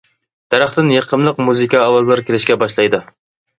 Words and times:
دەرەختىن 0.55 0.89
يېقىملىق 0.93 1.43
مۇزىكا 1.51 1.83
ئاۋازلار 1.83 2.25
كېلىشكە 2.31 2.61
باشلايدۇ. 2.65 3.05